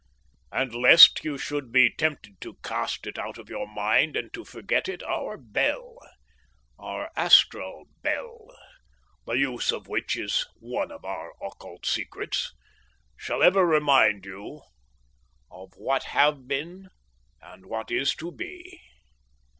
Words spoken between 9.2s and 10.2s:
the use of which